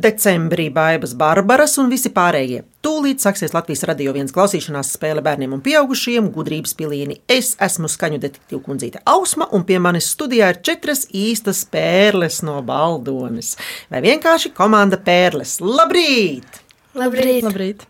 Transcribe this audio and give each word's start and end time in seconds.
Labrīt, 0.00 0.16
decembrī, 0.16 0.70
Bābas, 0.72 1.14
Barbaras 1.14 1.78
un 1.78 1.90
visi 1.90 2.10
pārējie. 2.10 2.64
Tūlīt 2.82 3.20
sāksies 3.20 3.52
Latvijas 3.52 3.84
radio 3.84 4.12
viens 4.12 4.32
klausīšanās 4.32 4.94
spēle 4.94 5.22
bērniem 5.22 5.52
un 5.52 5.60
pieaugušiem, 5.60 6.30
gudrības 6.32 6.74
pilīni. 6.74 7.20
Es 7.28 7.56
esmu 7.60 7.88
skaņu 7.88 8.18
detektīva 8.20 8.62
kundzīte 8.64 9.00
Ausma, 9.04 9.48
un 9.52 9.64
pie 9.64 9.78
manis 9.78 10.10
studijā 10.14 10.50
ir 10.50 10.60
četras 10.62 11.06
īstas 11.12 11.64
pērles 11.70 12.42
no 12.42 12.62
baldones. 12.62 13.56
Vai 13.90 14.00
vienkārši 14.00 14.52
komanda 14.54 14.96
pērles. 14.96 15.60
Labrīt! 15.60 16.62
Labrīt! 16.94 17.44
Labrīt. 17.44 17.86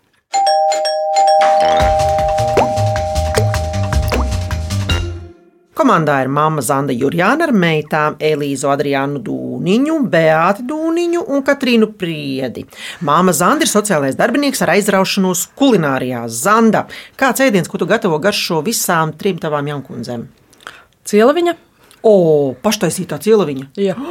Komandā 5.81 6.19
ir 6.21 6.27
mamma 6.29 6.61
Zanda 6.61 6.93
Jurjāna 6.93 7.47
ar 7.47 7.51
meitām 7.57 8.13
Elīzu 8.21 8.67
Adriānu 8.69 9.17
Dūniņu, 9.25 9.95
Beāti 10.13 10.65
Dūniņu 10.69 11.23
un 11.33 11.41
Katrīnu 11.47 11.87
Priedi. 11.97 12.67
Māma 13.07 13.33
Zanda 13.33 13.65
ir 13.65 13.71
sociālais 13.71 14.13
darbinieks 14.19 14.61
ar 14.61 14.75
aizraušanos 14.75 15.47
kulinārijā. 15.57 16.21
Zanda, 16.29 16.83
kāds 17.17 17.41
ēdiens, 17.41 17.71
ko 17.71 17.81
tu 17.81 17.89
gatavo 17.89 18.21
garšo 18.21 18.61
visām 18.67 19.15
trim 19.17 19.41
tavām 19.41 19.73
jaunkundzēm? 19.73 20.27
Cieliņa. 21.09 21.57
O, 22.05 22.15
paštaisītā 22.61 23.17
cieliņa. 23.25 23.71
Jā. 23.81 23.97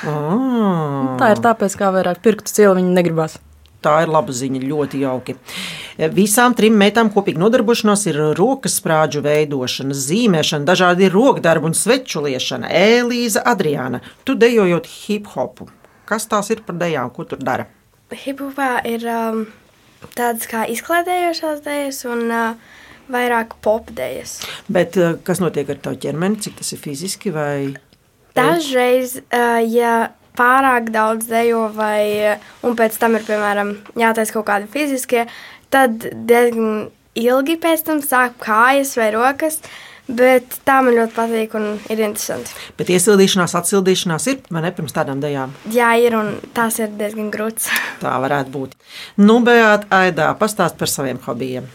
Ah, 0.00 1.18
Tā 1.20 1.26
ir 1.34 1.40
tāpēc, 1.44 1.74
kā 1.76 1.90
vairāk 1.92 2.22
pirktu 2.24 2.48
cieliņu 2.48 2.94
negribas. 2.96 3.34
Tā 3.84 3.96
ir 4.04 4.12
laba 4.12 4.34
ziņa, 4.34 4.62
ļoti 4.70 5.02
jauki. 5.04 5.36
Visām 6.14 6.54
trim 6.56 6.78
meitām 6.80 7.10
kopīgi 7.12 7.40
nodarbošanās 7.40 8.06
ir 8.10 8.20
rokas 8.38 8.78
sprāģu 8.80 9.24
veidošana, 9.26 9.96
zīmēšana, 9.96 10.68
dažādi 10.68 11.10
rokdarbi 11.12 11.70
un 11.70 11.76
sveču 11.76 12.24
liešana. 12.24 12.70
Elīza 12.70 13.44
Adriāna, 13.48 14.02
tu 14.24 14.36
dejojot 14.38 14.88
hip 15.04 15.30
hopu. 15.34 15.68
Kas 16.08 16.26
tās 16.30 16.50
ir 16.50 16.64
par 16.66 16.78
dejām, 16.80 17.12
ko 17.14 17.26
tur 17.28 17.42
dara? 17.42 17.68
Hipopā 18.10 18.80
ir 18.90 19.04
um, 19.06 19.44
tādas 20.16 20.48
kā 20.50 20.64
izklaidējošās 20.72 21.60
dēļas 21.62 22.00
un 22.10 22.24
uh, 22.34 22.70
vairāk 23.10 23.54
popdēļas. 23.64 24.32
Bet 24.72 24.98
eh, 24.98 25.14
kas 25.26 25.42
notiek 25.42 25.70
ar 25.70 25.78
tavu 25.84 26.00
ķermeni? 26.02 26.40
Cik 26.42 26.58
tas 26.60 26.72
ir 26.74 26.82
fiziski 26.82 27.32
vai? 27.34 27.76
Dažreiz, 28.34 29.18
uh, 29.22 29.58
ja 29.66 30.12
pārāk 30.38 30.90
daudz 30.94 31.28
dejo, 31.30 31.66
vai, 31.74 32.34
uh, 32.34 32.48
un 32.66 32.78
pēc 32.78 32.98
tam 33.00 33.18
ir, 33.18 33.26
piemēram, 33.28 33.76
jātaisa 34.00 34.36
kaut 34.36 34.48
kādi 34.50 34.70
fiziskie, 34.70 35.26
tad 35.72 36.08
diezgan 36.12 36.90
ilgi 37.18 37.56
pēc 37.60 37.86
tam 37.86 38.02
sāk 38.04 38.38
kājas 38.42 38.96
vai 39.00 39.12
rokas. 39.14 39.60
Bet 40.10 40.56
tā 40.66 40.80
man 40.82 40.96
ļoti 40.96 41.14
patīk 41.14 41.52
un 41.54 41.66
ir 41.92 42.00
interesanti. 42.02 42.50
Bet 42.74 42.88
iesildīšanās, 42.90 43.52
atsildīšanās 43.60 44.24
ir 44.32 44.40
vai 44.50 44.64
ne 44.64 44.72
pirms 44.74 44.94
tādām 44.96 45.20
dejām? 45.22 45.52
Jā, 45.70 45.92
ir 46.02 46.16
un 46.18 46.32
tās 46.56 46.80
ir 46.82 46.90
diezgan 46.98 47.28
grūts. 47.30 47.68
Tā 48.02 48.16
varētu 48.18 48.50
būt. 48.56 48.74
Nu, 49.22 49.38
Beat, 49.46 49.86
Aidā, 49.94 50.32
pastāst 50.40 50.80
par 50.80 50.90
saviem 50.90 51.20
hobijiem. 51.22 51.68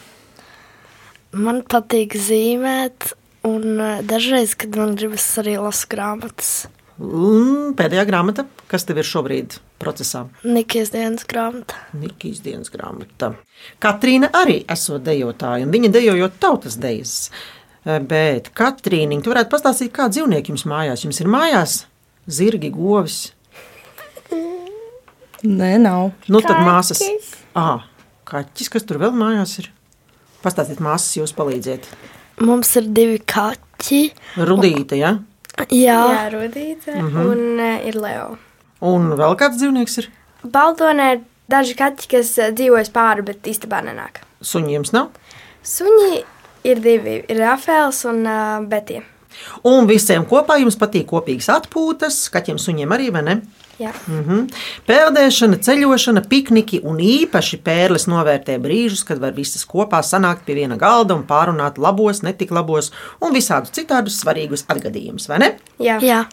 Man 1.36 1.62
patīk 1.68 2.18
zīmēt, 2.20 3.14
un 3.48 3.80
eh, 3.80 4.04
dažreiz, 4.08 4.58
kad 4.60 4.76
man 4.80 4.98
gribas 5.00 5.26
arī 5.40 5.56
lasīt 5.62 5.94
grāmatas, 5.96 6.52
Un 6.96 7.74
pēdējā 7.76 8.06
grāmata, 8.08 8.46
kas 8.72 8.86
tev 8.88 9.02
ir 9.02 9.08
šobrīd 9.08 9.58
procesā? 9.82 10.26
Nikijas 10.48 10.94
dienas 10.94 11.28
grāmata. 11.28 11.76
Nikijas 12.00 12.40
dienas 12.46 12.72
grāmata. 12.72 13.34
Katrīna 13.84 14.30
arī 14.40 14.62
esot 14.72 15.04
dejotāja, 15.04 15.68
un 15.68 15.74
viņa 15.76 15.92
dejojot 15.92 16.40
tautas 16.40 16.80
dejas. 16.80 17.18
Bet, 17.84 18.54
Katrīna, 18.56 19.20
tu 19.22 19.34
varētu 19.34 19.52
pastāstīt, 19.52 19.92
kāda 19.94 20.16
dzīvnieka 20.16 20.54
jums 20.54 20.64
mājās? 20.72 21.04
Jums 21.04 21.20
ir 21.20 21.30
mājās 21.30 21.76
zirgi, 22.32 22.72
govis. 22.74 23.20
Nē, 25.46 25.76
nav. 25.84 26.16
Nu, 26.32 26.42
tad 26.42 26.64
māsas. 26.66 27.04
Ah, 27.54 27.86
kaķis, 28.26 28.72
kas 28.72 28.88
tur 28.88 29.04
vēl 29.04 29.14
mājās 29.14 29.60
ir? 29.62 29.70
Pastāstiet, 30.42 30.80
māsas, 30.82 31.20
jūs 31.20 31.36
palīdziet. 31.36 31.86
Mums 32.42 32.72
ir 32.80 32.88
divi 32.96 33.20
kaķi. 33.20 34.06
Rudīte, 34.48 34.98
ja? 34.98 35.18
Jā, 35.72 36.02
Jā, 36.12 36.26
Rudīte 36.34 36.96
mm 36.96 37.08
-hmm. 37.08 37.32
un 37.32 37.60
uh, 37.60 37.88
ir 37.88 37.96
Leo. 37.96 38.38
Un 38.82 39.10
vēl 39.16 39.36
kāds 39.40 39.58
dzīvnieks 39.58 39.98
ir? 39.98 40.10
Baldonē 40.44 41.12
ir 41.14 41.22
daži 41.50 41.76
kaķi, 41.76 42.08
kas 42.12 42.38
uh, 42.38 42.52
dzīvojas 42.52 42.92
pāri, 42.92 43.22
bet 43.22 43.48
īstenībā 43.48 43.82
nenāk. 43.86 44.22
Suņi 44.42 44.74
jums 44.74 44.92
nav? 44.92 45.10
Suņi 45.64 46.24
ir 46.64 46.80
divi. 46.80 47.24
Ir 47.30 47.38
Rafēls 47.38 48.06
un 48.10 48.26
uh, 48.28 48.68
Betija. 48.68 49.02
Un 49.64 49.88
visiem 49.88 50.26
kopā 50.26 50.60
jums 50.60 50.78
patīk 50.80 51.08
kopīgas 51.10 51.50
atpūtas, 51.50 52.30
kaķiem, 52.34 52.58
suņiem 52.58 52.92
arī, 52.92 53.12
vai 53.12 53.24
ne? 53.24 53.42
Jā. 53.80 53.92
Mm 54.08 54.24
-hmm. 54.24 54.54
Peldēšana, 54.88 55.58
ceļošana, 55.60 56.22
pikniki 56.30 56.80
un 56.84 56.98
īpaši 56.98 57.60
pērles 57.64 58.08
novērtē 58.08 58.58
brīžus, 58.60 59.04
kad 59.06 59.20
var 59.20 59.34
visas 59.34 59.66
kopā 59.66 60.00
sanākt 60.02 60.46
pie 60.46 60.56
viena 60.56 60.78
galda 60.78 61.16
un 61.16 61.24
pārunāt 61.24 61.78
labos, 61.78 62.22
netik 62.24 62.52
labos 62.52 62.92
un 63.22 63.34
visādus 63.34 63.72
citādus 63.72 64.20
svarīgus 64.24 64.66
atgadījumus, 64.68 65.28
vai 65.28 65.40
ne? 65.40 65.56
Jā. 65.80 66.00
jā. 66.02 66.26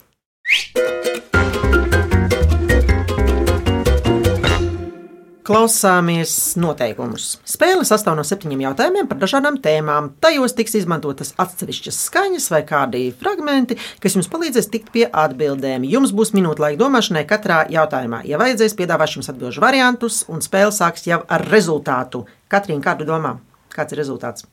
Klausāmies 5.52 6.54
noteikumus. 6.56 7.34
Spēle 7.44 7.84
sastāv 7.84 8.14
no 8.16 8.22
septiņiem 8.24 8.62
jautājumiem 8.62 9.08
par 9.10 9.18
dažādām 9.20 9.58
tēmām. 9.60 10.06
Tajos 10.24 10.54
tiks 10.56 10.78
izmantotas 10.78 11.34
atsevišķas 11.42 11.98
skaņas 12.06 12.46
vai 12.54 12.62
kādi 12.70 13.02
fragmenti, 13.20 13.76
kas 14.00 14.16
jums 14.16 14.30
palīdzēs 14.32 14.70
tikt 14.72 14.88
pie 14.94 15.04
atbildēm. 15.04 15.84
Jums 15.92 16.14
būs 16.16 16.32
minūte 16.32 16.64
laika 16.64 16.80
domāšanai 16.80 17.26
katrā 17.28 17.66
jautājumā. 17.68 18.22
Ja 18.30 18.40
vajadzēs, 18.40 18.78
piedāvāšu 18.80 19.20
jums 19.20 19.28
atbildžu 19.34 19.60
variantus, 19.60 20.22
un 20.32 20.40
spēle 20.40 20.72
sāks 20.72 21.04
jau 21.10 21.20
ar 21.28 21.44
rezultātu. 21.52 22.24
Katrīna, 22.48 22.86
kādu 22.88 23.12
domā? 23.12 23.36
Kāds 23.76 23.92
ir 23.92 24.00
rezultāts? 24.00 24.48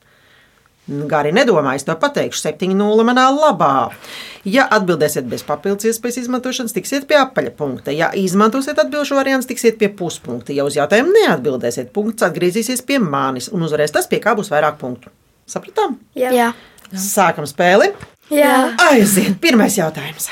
Gari 0.89 1.29
nedomā, 1.35 1.75
es 1.77 1.85
to 1.85 1.93
pateikšu, 1.99 2.41
7-0 2.47 3.03
manā 3.05 3.27
labā. 3.29 3.91
Ja 4.47 4.65
atbildēsiet 4.73 5.27
bez 5.29 5.43
papildus 5.45 5.85
iespējas 5.91 6.23
izmantošanas, 6.23 6.73
tiksiet 6.73 7.05
pie 7.09 7.19
apaļa 7.19 7.53
punkta. 7.59 7.93
Ja 7.93 8.09
izmantosiet 8.17 8.79
atbildšu 8.81 9.19
variantu, 9.19 9.51
tiksiet 9.51 9.77
pie 9.77 9.91
puspunkta. 9.93 10.55
Ja 10.55 10.65
uz 10.65 10.79
jautājumu 10.79 11.13
neatbildēsiet, 11.13 11.93
punkts 11.93 12.25
atgriezīsies 12.25 12.81
pie 12.87 12.97
manis 13.03 13.51
un 13.53 13.67
uzvarēs 13.67 13.93
tas, 13.93 14.09
pie 14.09 14.21
kā 14.23 14.33
būs 14.39 14.49
vairāk 14.49 14.79
punktu. 14.81 15.13
Sapratām? 15.49 15.99
Jā. 16.17 16.33
jā. 16.33 16.51
Sākam 16.89 17.45
spēli. 17.49 17.91
Jā. 18.33 18.71
Aiziet, 18.89 19.37
pirmais 19.41 19.77
jautājums. 19.77 20.31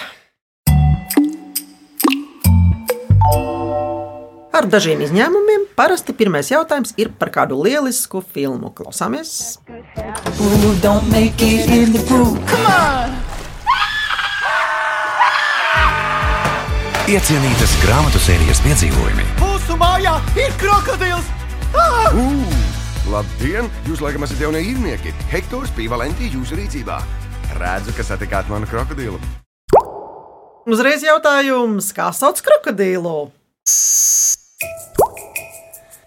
Ar 4.57 4.65
dažiem 4.65 5.03
izņēmumiem 5.05 5.46
parasti 5.77 6.15
pirmais 6.17 6.49
jautājums 6.51 6.95
ir 6.97 7.11
par 7.19 7.31
kādu 7.33 7.59
lielisku 7.61 8.23
filmu. 8.33 8.73
Klausāmies! 8.73 9.59
Iecienītas 17.07 17.73
grāmatu 17.85 18.19
sērijas 18.19 18.59
piedzīvojumi, 18.65 19.27
Mūsu 19.39 19.77
mājā 19.79 20.17
ir 20.35 20.51
krokodils! 20.59 21.29
Ah! 21.77 22.11
Labdien! 23.07 23.69
Jūs 23.87 24.01
laikam 24.03 24.25
esat 24.27 24.41
jaunie 24.43 24.59
īrnieki. 24.67 25.13
Hektors 25.31 25.71
Pīvalentī 25.77 26.27
jūsu 26.33 26.57
rīcībā. 26.59 26.99
Redzu, 27.55 27.95
ka 27.95 28.03
satikāt 28.03 28.51
manu 28.51 28.67
krokodilu. 28.67 29.21
Uzreiz 30.67 31.05
jautājums, 31.07 31.93
kā 31.95 32.09
sauc 32.11 32.43
krokodilu? 32.43 33.29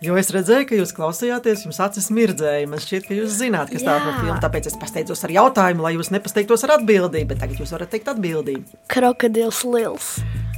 Jo 0.01 0.15
es 0.17 0.31
redzēju, 0.33 0.65
ka 0.65 0.77
jūs 0.79 0.95
klausījāties, 0.97 1.67
jums 1.67 1.77
acis 1.85 2.07
mirdzēja. 2.17 2.65
Man 2.73 2.81
šķiet, 2.81 3.05
ka 3.05 3.17
jūs 3.19 3.35
zināt, 3.37 3.69
kas 3.69 3.83
tā 3.85 3.99
ir 3.99 4.05
par 4.07 4.15
filmu. 4.17 4.37
Tāpēc 4.41 4.69
es 4.71 4.77
pasteidzos 4.81 5.21
ar 5.27 5.33
jautājumu, 5.35 5.85
lai 5.85 5.91
jūs 5.93 6.09
nepasteigtos 6.15 6.63
ar 6.65 6.79
atbildību. 6.79 7.27
Bet 7.29 7.43
tagad 7.43 7.59
jūs 7.61 7.73
varat 7.77 7.91
teikt 7.93 8.07
atbildību. 8.09 8.79
Krokodils 8.89 9.59
liels. 9.69 10.07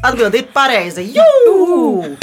Atbildi 0.06 0.44
ir 0.44 0.52
pareiza. 0.54 1.02
Jū! 1.02 2.14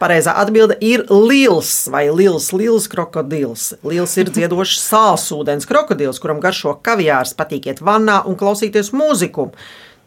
Pareizā 0.00 0.32
atbilde 0.40 0.78
ir 0.80 1.04
liels 1.12 1.74
vai 1.92 2.06
liels, 2.08 2.46
liels 2.56 2.86
krokodils. 2.88 3.66
Liels 3.84 4.16
ir 4.16 4.30
dziedošs 4.32 4.78
sālsūdens 4.86 5.68
krokodils, 5.68 6.22
kuram 6.24 6.40
garšo 6.40 6.72
kaviārs, 6.80 7.34
patīk 7.36 7.68
iet 7.68 7.84
vannā 7.84 8.22
un 8.24 8.40
klausīties 8.40 8.94
mūziku. 8.96 9.50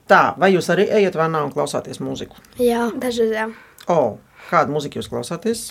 Tā, 0.09 0.23
vai 0.41 0.49
jūs 0.55 0.71
arī 0.73 0.87
ejat 0.97 1.13
vannā 1.21 1.43
un 1.45 1.53
klausāties 1.53 2.01
mūziku? 2.01 2.41
Jā, 2.57 2.89
Dažreiz 2.97 3.37
jā. 3.87 3.93
O, 3.93 4.17
kādu 4.49 4.75
mūziku 4.75 4.99
jūs 5.01 5.09
klausāties? 5.11 5.63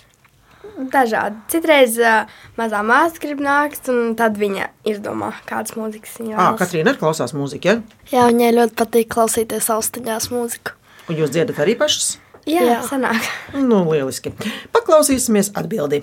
Dažādi. 0.92 1.36
Citreiz 1.52 1.96
uh, 2.00 2.28
mazā 2.56 2.80
māsa 2.86 3.18
grib 3.20 3.40
nākt, 3.44 3.88
un 3.92 4.14
tad 4.16 4.38
viņa 4.40 4.68
izdomā, 4.88 5.32
kādas 5.48 5.74
mūzikas 5.76 6.14
viņa 6.20 6.36
Ah, 6.36 6.38
vēlas. 6.52 6.60
Katrīna 6.62 6.92
arī 6.94 7.00
klausās 7.02 7.34
mūziku, 7.36 7.68
ja? 7.68 7.74
jā 8.12 8.26
viņai 8.30 8.52
ļoti 8.56 8.78
patīk 8.78 9.10
klausīties 9.12 9.68
austiņās 9.74 10.30
mūziku. 10.32 10.76
Un 11.10 11.18
jūs 11.18 11.32
dziedat 11.34 11.58
arī 11.64 11.74
pašas? 11.76 12.14
Jā, 12.46 12.62
Jā. 12.66 12.78
sanāk. 12.88 13.26
Nu, 13.54 13.82
lieliski. 13.90 14.32
Paklausīsimies 14.74 15.52
atbildi. 15.58 16.02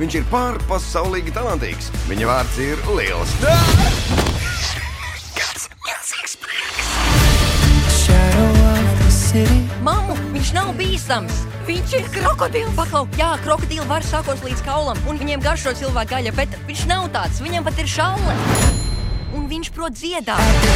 Viņš 0.00 0.14
ir 0.18 0.24
pārpasaulīgi 0.30 1.34
talantīgs. 1.36 1.90
Viņa 2.10 2.26
vārds 2.26 2.56
ir 2.64 2.80
Liels. 2.96 3.36
Shine 9.10 9.68
Mammu, 9.82 10.14
viņš 10.44 10.56
nav 10.58 10.74
bīstams. 10.76 11.36
Viņš 11.64 11.92
ir 11.96 12.08
krokodils. 12.12 12.72
Paklau, 12.76 13.06
jā, 13.16 13.30
krokodili 13.40 13.84
var 13.88 14.04
sakot 14.04 14.36
līdz 14.44 14.60
kaulam, 14.66 14.98
un 15.08 15.16
viņiem 15.16 15.40
garšo 15.40 15.72
cilvēku 15.72 16.10
gaļa, 16.10 16.34
bet 16.36 16.52
viņš 16.68 16.82
nav 16.90 17.06
tāds. 17.14 17.40
Viņam 17.40 17.64
pat 17.64 17.80
ir 17.80 17.88
šaule. 17.88 18.34
Un 19.38 19.46
viņš 19.48 19.70
prot 19.72 19.96
dziedāt. 19.96 20.68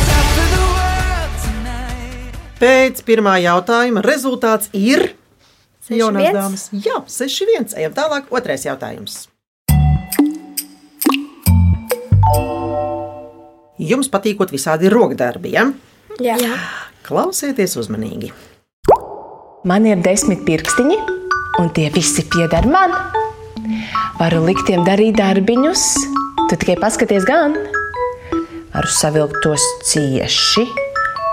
Pēc 2.57 3.05
pirmā 3.05 3.37
jautājuma 3.45 4.01
rezultāts 4.01 4.73
ir. 4.73 5.11
Viens? 5.93 6.33
dāmas. 6.33 6.67
Jā, 6.73 7.05
6-1. 7.05 7.77
Ejam 7.77 7.93
tālāk. 7.93 8.33
Otrais 8.33 8.65
jautājums. 8.65 9.27
Jums 13.77 14.09
patīkot 14.09 14.49
visādi 14.49 14.89
rokdarbi, 14.89 15.59
ja? 15.61 15.69
Jā. 16.25 16.41
Jā. 16.41 16.57
Klausieties 17.05 17.77
uzmanīgi. 17.77 18.33
Man 19.67 19.89
ir 19.91 19.99
desmit 19.99 20.45
pirkstiņi, 20.47 20.97
un 21.59 21.71
tie 21.75 21.89
visi 21.91 22.23
pieder 22.31 22.67
man. 22.71 22.93
Varu 24.21 24.45
likt 24.45 24.69
tiem 24.69 24.85
darīt 24.87 25.17
darbiņus, 25.19 25.83
tu 26.47 26.55
tikai 26.55 26.77
paskaties 26.79 27.27
gan. 27.27 27.57
Varu 28.71 28.93
savilkt 28.95 29.41
tos 29.43 29.65
cieši, 29.89 30.63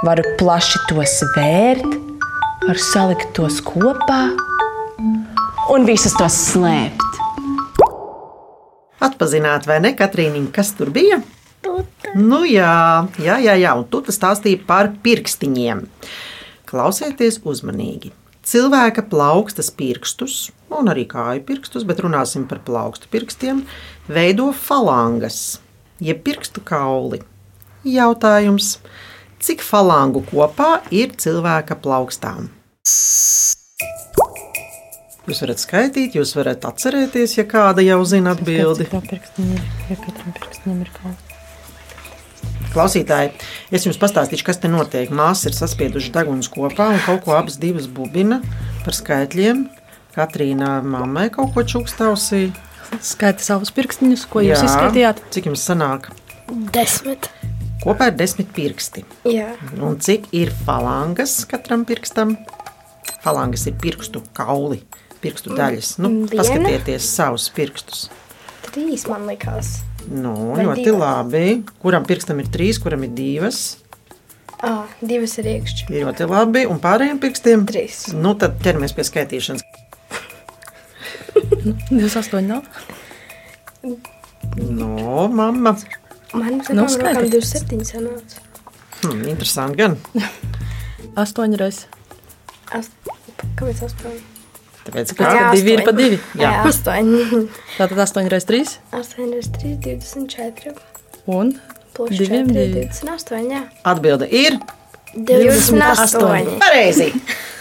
varu 0.08 0.26
plaši 0.42 0.82
tos 0.90 1.20
vērt, 1.36 1.86
varu 2.66 2.82
salikt 2.82 3.30
tos 3.38 3.62
kopā 3.62 4.24
un 5.76 5.86
visus 5.86 6.18
tos 6.18 6.42
slēpt. 6.50 7.22
Atpazināt, 9.06 9.70
vai 9.70 9.84
ne, 9.86 9.94
Katrīniņa, 9.94 10.54
kas 10.56 10.74
tur 10.74 10.90
bija? 10.90 11.22
Nu, 12.18 12.42
jā, 12.42 13.06
jā, 13.22 13.38
jā, 13.38 13.54
jā, 13.54 13.78
un 13.78 13.86
tu 13.86 14.02
tas 14.02 14.18
stāstīji 14.18 14.64
par 14.66 14.96
pirkstiņiem. 15.06 15.86
Klausieties 16.76 17.38
uzmanīgi. 17.48 18.10
Cilvēka 18.44 19.06
plaukstas 19.08 19.70
pirkstus, 19.72 20.50
un 20.68 20.90
arī 20.92 21.06
kāju 21.08 21.46
pirkstus, 21.48 21.86
bet 21.88 22.02
runāsim 22.04 22.44
par 22.50 22.60
plaukstu 22.68 23.08
pirkstiem, 23.14 23.62
veido 24.12 24.50
falangas, 24.52 25.62
jeb 26.04 26.20
pirkstu 26.28 26.60
kauli. 26.68 27.22
Jautājums, 27.88 28.74
cik 29.40 29.64
falangu 29.64 30.26
kopā 30.28 30.82
ir 30.92 31.16
cilvēka 31.16 31.80
plaukstām? 31.80 32.50
Jūs 35.26 35.42
varat 35.46 35.64
skaitīt, 35.64 36.20
jūs 36.20 36.36
varat 36.36 36.68
atcerēties, 36.68 37.38
ja 37.40 37.48
kāda 37.48 37.88
jau 37.88 38.02
zina 38.04 38.36
atbildi. 38.36 38.92
Klausītāji, 42.76 43.30
es 43.72 43.86
jums 43.88 43.96
pastāstīšu, 44.02 44.44
kas 44.50 44.60
te 44.60 44.68
notiek. 44.68 45.12
Māsas 45.16 45.48
ir 45.48 45.56
saspiedušas 45.56 46.12
deguns 46.12 46.50
kopā 46.52 46.90
un 46.92 47.00
kaut 47.06 47.24
ko 47.24 47.36
abas 47.38 47.56
divas 47.62 47.88
bubina 47.88 48.42
par 48.84 48.98
skaitļiem. 48.98 49.62
Katrīna 50.16 50.82
mammai 50.84 51.30
kaut 51.32 51.54
ko 51.56 51.64
čukstausī. 51.64 52.50
Skaita 53.00 53.44
savus 53.44 53.72
pirkstiņus, 53.76 54.28
ko 54.28 54.44
jūs 54.44 54.66
izskaitījāt. 54.68 55.24
Cik 55.32 55.48
jums 55.50 55.64
sanāk? 55.64 56.12
Desmit. 56.76 57.32
Kopā 57.86 58.12
ir 58.12 58.20
desmit 58.20 58.52
pirksti. 58.56 59.06
Jā. 59.32 59.54
Un 59.80 59.96
cik 60.04 60.28
ir 60.36 60.52
falangas 60.68 61.40
katram 61.48 61.88
pirkstam? 61.88 62.36
Falangas 63.24 63.66
ir 63.72 63.80
pirkstu 63.80 64.20
kauli, 64.36 64.82
pirkstu 65.24 65.56
daļas. 65.56 65.96
Nu, 66.04 66.12
Viena? 66.28 66.44
paskatieties 66.44 67.08
savus 67.08 67.48
pirkstus. 67.56 68.08
Trīs 68.68 69.08
man 69.08 69.30
likās. 69.32 69.78
Nu, 70.12 70.34
Vai 70.56 70.66
ļoti 70.68 70.84
divas? 70.86 71.02
labi. 71.02 71.46
Kuram 71.82 72.06
pirkstam 72.06 72.40
ir 72.44 72.50
trīs, 72.54 72.80
kuram 72.82 73.04
ir 73.08 73.14
divas? 73.18 73.62
Ah, 74.66 74.86
divas 75.02 75.34
ir 75.42 75.50
iekšķi. 75.56 75.88
Ļoti 75.94 76.28
labi. 76.30 76.66
Un 76.70 76.80
pārējiem 76.84 77.20
pirkstiem? 77.22 77.66
Trīs. 77.70 78.06
Nu, 78.14 78.36
tad 78.40 78.60
ķeramies 78.64 78.94
pie 78.96 79.06
skaitīšanas. 79.08 79.66
28 81.90 82.42
nav. 82.48 82.64
No, 84.56 85.28
mamma. 85.28 85.76
Man 86.36 86.62
Nu, 86.70 86.84
nu, 86.84 86.86
rokām 87.00 87.28
27 87.32 87.86
sanāca. 87.88 88.42
Hmm, 89.04 89.22
interesanti 89.32 89.78
gan. 89.80 89.98
8 91.16 91.56
reizes. 91.60 91.86
Ast... 92.76 92.92
Kāpēc 93.56 93.84
astoņi? 93.86 94.35
Tāpēc, 94.86 95.12
Pēc 95.12 95.18
kā 95.18 95.46
divi 95.56 95.72
ir 95.74 95.82
pa 95.86 95.94
divi. 95.98 96.20
Jā, 96.38 96.50
jā 96.52 96.66
astoņi. 96.70 97.42
Tātad 97.80 98.02
8 98.06 98.30
reizes 98.30 98.50
3 98.52 98.76
Astoņi 99.00 99.40
ir 99.40 99.48
3, 99.58 99.72
24. 99.88 100.76
un 101.34 101.56
Plus 101.96 102.12
Diviem 102.12 102.52
4, 102.52 102.54
divi. 102.54 102.86
28. 102.92 103.50
Jā. 103.56 103.64
atbilde 103.88 104.30
ir 104.30 104.60
28. 105.16 106.60
pareizi. 106.62 107.12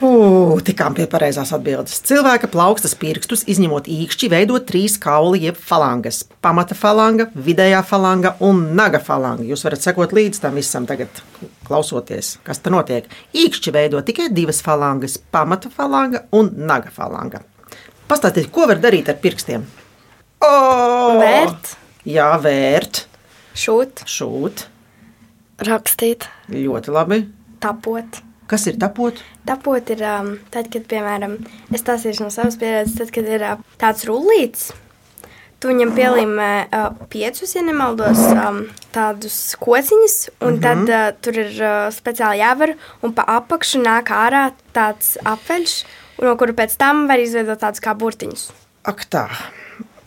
Uh, 0.00 0.56
tikām 0.64 0.94
pie 0.96 1.04
pareizās 1.12 1.50
atbildes. 1.52 1.98
Cilvēka 2.08 2.48
plaukstas 2.48 2.94
pirkstus, 2.96 3.42
izņemot 3.52 3.88
īkšķi, 3.92 4.30
veido 4.32 4.56
trīs 4.64 4.94
kauli, 5.00 5.42
jeb 5.44 5.58
falangas. 5.60 6.22
Pamata 6.40 6.76
falanga, 6.78 7.26
vidējā 7.34 7.82
falanga 7.84 8.32
un 8.40 8.62
naga 8.78 9.02
falanga. 9.04 9.44
Jūs 9.44 9.66
varat 9.66 9.84
sekot 9.84 10.14
līdz 10.16 10.40
tam 10.40 10.56
visam, 10.56 10.86
tagad 10.88 11.20
klausoties, 11.68 12.38
kas 12.46 12.62
tur 12.64 12.78
notiek. 12.78 13.12
Īkšķi 13.36 13.74
veido 13.76 14.00
tikai 14.00 14.30
divas 14.32 14.62
falangas- 14.64 15.18
pamata 15.36 15.68
falanga 15.68 16.24
un 16.32 16.48
naga 16.56 16.88
falanga. 16.88 17.42
Pastāstiet, 18.08 18.50
ko 18.50 18.66
var 18.66 18.80
darīt 18.80 19.08
ar 19.08 19.20
pirkstiem? 19.20 19.68
Oh! 20.40 21.20
Vērt. 21.20 21.76
Jā, 22.08 22.32
vērt, 22.40 23.04
Šūt, 23.54 24.04
šūt. 24.06 24.66
Rakstīt. 25.66 26.24
Ļoti 26.48 26.92
labi. 26.94 27.28
tapot. 27.60 28.29
Kas 28.50 28.66
ir 28.66 28.78
tapot? 28.82 29.14
Tapot 29.46 29.90
ir 29.94 30.00
um, 30.02 30.30
tad, 30.50 30.66
kad, 30.72 30.82
piemēram, 30.90 31.36
es 31.70 31.84
stāstīšu 31.84 32.24
no 32.24 32.30
savas 32.34 32.56
pieredzes, 32.58 32.96
tad, 32.98 33.12
kad 33.14 33.28
ir 33.30 33.44
uh, 33.46 33.60
tāds 33.78 34.08
rullīts. 34.08 34.72
Tu 35.60 35.68
viņam 35.68 35.92
pielīmē 35.94 36.48
uh, 36.66 36.88
piecus, 37.12 37.52
ja 37.54 37.62
nemaldos, 37.62 38.18
um, 38.32 38.62
tādus 38.94 39.36
kociņus, 39.60 40.16
un 40.40 40.56
mm 40.56 40.58
-hmm. 40.58 40.62
tad 40.64 40.90
uh, 40.90 41.20
tur 41.22 41.38
ir 41.38 41.52
uh, 41.60 41.92
speciāli 41.94 42.42
jāvar, 42.42 42.74
un 43.02 43.14
pa 43.14 43.28
apakšu 43.36 43.84
nāk 43.84 44.10
ārā 44.10 44.50
tāds 44.74 45.14
apveļš, 45.22 45.84
no 46.24 46.36
kura 46.36 46.52
pēc 46.52 46.76
tam 46.76 47.06
var 47.06 47.18
izveidot 47.22 47.60
tādus 47.60 47.84
kā 47.84 47.94
burtiņus. 47.94 48.50
Ak, 48.82 49.04
tā. 49.04 49.28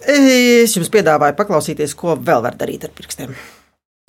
Es 0.04 0.76
jums 0.76 0.90
piedāvāju 0.90 1.36
paklausīties, 1.38 1.96
ko 1.96 2.18
vēl 2.20 2.42
var 2.44 2.58
darīt 2.60 2.84
ar 2.84 2.92
pirkstiem. 2.92 3.36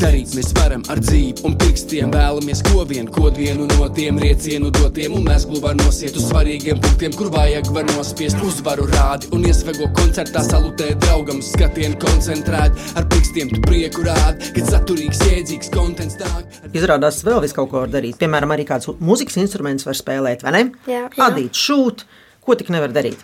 Darīt 0.03 0.33
mēs 0.35 0.49
varam 0.57 0.83
ar 0.91 0.99
dzīvi 0.99 1.45
un 1.47 1.53
pirkstiem 1.55 2.11
vēlamies 2.11 2.65
ko 2.67 2.83
vien, 2.91 3.07
ko 3.15 3.29
vienu 3.33 3.69
no 3.71 3.85
tiem 3.95 4.17
riecienu 4.19 4.73
dotiem 4.75 5.13
un 5.15 5.23
mēs 5.29 5.45
glūvā 5.47 5.71
nosiet 5.79 6.17
uz 6.19 6.25
svarīgiem 6.33 6.81
punktiem, 6.83 7.13
kur 7.15 7.31
vajag 7.31 7.71
var 7.77 7.87
nospiest 7.93 8.43
uzvaru 8.43 8.89
rādi 8.91 9.31
un 9.37 9.47
iesvego 9.47 9.87
koncertā 9.95 10.43
salutē 10.43 10.89
draugam 11.05 11.39
skatienu 11.47 11.97
koncentrēt 12.03 12.81
ar 12.99 13.07
pirkstiem 13.13 13.53
tu 13.53 13.61
prieku 13.69 14.03
rādi, 14.09 14.51
kad 14.57 14.73
saturīgs, 14.73 15.23
jēdzīgs 15.29 15.71
kontents 15.77 16.19
nāk. 16.19 16.59
Izrādās, 16.75 17.23
vēl 17.23 17.39
vis 17.47 17.55
kaut 17.55 17.71
ko 17.71 17.85
var 17.85 17.95
darīt. 17.95 18.19
Piemēram, 18.19 18.57
arī 18.57 18.67
kāds 18.73 18.91
mūzikas 18.99 19.39
instruments 19.45 19.87
var 19.87 19.95
spēlēt, 20.01 20.43
vai 20.43 20.57
ne? 20.59 20.65
Jā. 20.91 21.05
Adīt, 21.29 21.55
šūt, 21.55 22.03
ko 22.43 22.59
tik 22.59 22.75
nevar 22.75 22.91
darīt. 22.91 23.23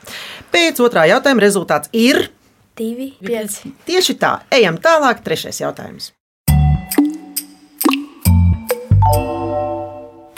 Pēc 0.54 0.78
otrā 0.86 1.08
jautājuma 1.10 1.44
rezultāts 1.48 1.90
ir 1.90 2.28
Divi, 2.78 3.10
pieci. 3.18 3.74
tieši 3.90 4.18
tā. 4.22 4.36
Ejam 4.54 4.78
tālāk, 4.78 5.26
trešais 5.26 5.64
jautājums. 5.66 6.12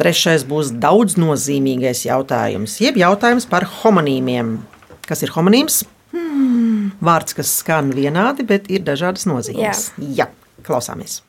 Trešais 0.01 0.47
būs 0.49 0.71
daudz 0.83 1.19
nozīmīgais 1.21 2.07
jautājums, 2.09 2.79
jeb 2.81 2.97
jautājums 2.97 3.45
par 3.51 3.67
homonīmiem. 3.83 4.55
Kas 5.05 5.21
ir 5.27 5.35
homonīms? 5.35 5.83
Hmm. 6.15 6.93
Vārds, 7.05 7.37
kas 7.37 7.53
skan 7.61 7.93
vienādi, 7.97 8.47
bet 8.49 8.71
ir 8.73 8.87
dažādas 8.87 9.29
nozīmes. 9.29 9.91
Jā, 9.99 10.27
Jā 10.27 10.31
klausāmies. 10.63 11.21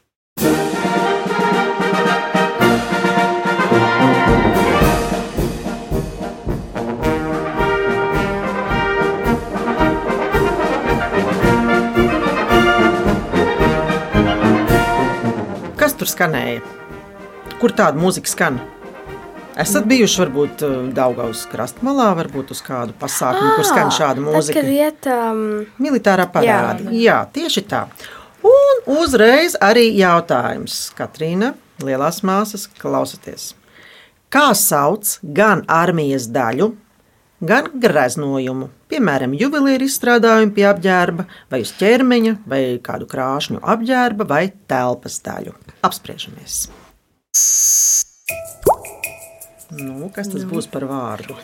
Kas 15.83 15.97
tur 15.99 16.07
skanēja? 16.07 16.82
Kur 17.63 17.71
tāda 17.71 17.95
mūzika 17.95 18.27
skan? 18.27 18.57
Esat 19.55 19.85
bijuši 19.87 20.19
varbūt 20.19 20.63
Daugaus 20.97 21.45
krastmalā, 21.47 22.09
varbūt 22.17 22.49
uz 22.51 22.59
kādu 22.59 22.91
pasākumu, 22.99 23.53
kur 23.55 23.63
skan 23.63 23.93
šāda 23.95 24.17
Tad, 24.17 24.25
mūzika. 24.25 24.57
kad 24.57 24.67
iet, 24.67 25.07
um, 25.07 25.45
Militārā 25.79 26.25
parāda. 26.33 26.89
Jā. 26.89 26.97
Jā, 27.05 27.15
tieši 27.31 27.63
tā. 27.71 27.85
Un 28.43 28.83
uzreiz 28.97 29.55
arī 29.63 29.85
jautājums. 29.95 30.89
Katrīna, 30.99 31.53
lielās 31.79 32.19
māsas, 32.27 32.67
klausieties. 32.83 33.53
Kā 34.27 34.49
sauc 34.59 35.15
gan 35.23 35.63
armijas 35.71 36.27
daļu, 36.35 36.73
gan 37.39 37.71
greznojumu? 37.79 38.73
Piemēram, 38.91 39.39
juvelieru 39.39 39.87
izstrādājumu 39.87 40.51
pie 40.51 40.67
apģērba, 40.67 41.31
vai 41.47 41.63
uz 41.63 41.71
ķermeņa, 41.79 42.39
vai 42.43 42.63
kādu 42.83 43.07
krāšņu 43.07 43.63
apģērba, 43.63 44.27
vai 44.27 44.49
telpas 44.67 45.23
daļu. 45.23 45.55
Apspriežamies. 45.79 46.65
Nu, 49.73 50.09
kas 50.13 50.29
tas 50.31 50.43
būs 50.47 50.67
par 50.71 50.85
vārdu? 50.87 51.35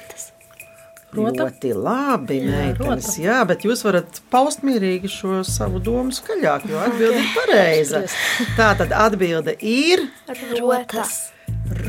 Rota? 1.17 1.47
Ļoti 1.49 1.71
labi, 1.73 2.35
Jā, 2.37 2.49
meitenes. 2.51 3.07
rota. 3.09 3.21
Jā, 3.23 3.37
bet 3.49 3.63
jūs 3.65 3.81
varat 3.83 4.19
paust 4.29 4.61
mierīgi 4.61 5.09
šo 5.09 5.39
savu 5.47 5.81
domu 5.81 6.13
skaļāk, 6.13 6.67
jo 6.69 6.77
atbilde 6.83 7.23
ir 7.23 7.31
pareiza. 7.33 8.03
Tā 8.59 8.69
tad 8.77 8.93
atbilde 8.93 9.55
ir 9.59 10.05
Rotas. 10.59 11.15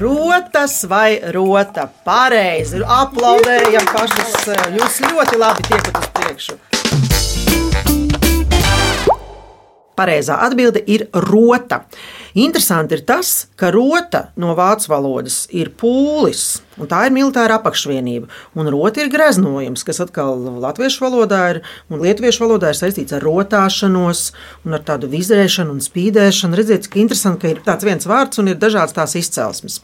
rotas 0.00 0.78
vai 0.88 1.20
rota. 1.36 1.84
Pareizi. 2.08 2.80
Aplaudējam 2.80 3.84
pašas. 3.92 4.48
Jūs 4.80 5.02
ļoti 5.04 5.38
labi 5.44 5.68
tiekat 5.68 6.00
uz 6.00 6.10
priekšu. 6.16 6.58
Pareizā 10.00 10.38
atbilde 10.48 10.80
ir 10.88 11.10
rota. 11.28 11.82
Interesanti 12.38 12.94
ir 12.94 13.02
tas, 13.06 13.48
ka 13.58 13.72
rota 13.74 14.28
no 14.38 14.54
vācu 14.58 14.90
valodas 14.92 15.42
ir 15.50 15.72
pūlis, 15.80 16.60
un 16.78 16.90
tā 16.90 17.02
ir 17.08 17.14
militāra 17.14 17.58
apakšvienība. 17.58 18.30
Un 18.54 18.70
rota 18.70 19.02
ir 19.02 19.10
greznojums, 19.10 19.82
kas 19.86 20.02
atkal 20.04 20.38
latviešu 20.62 21.04
valodā 21.04 21.42
ir, 21.56 21.62
un 21.90 22.04
lietuviešu 22.04 22.44
valodā 22.46 22.70
ir 22.70 22.78
saistīts 22.78 23.16
ar 23.16 23.26
rotāšanos 23.26 24.24
un 24.64 24.78
ar 24.78 24.86
tādu 24.86 25.10
vizēšanu 25.10 25.74
un 25.74 25.84
spīdēšanu. 25.84 26.58
Redziet, 26.60 26.90
ka 26.90 27.02
interesanti, 27.02 27.42
ka 27.42 27.54
ir 27.54 27.64
tāds 27.66 27.88
viens 27.88 28.06
vārds 28.06 28.42
un 28.42 28.52
ir 28.52 28.60
dažādas 28.62 28.94
tās 28.94 29.18
izcelsmes. 29.18 29.80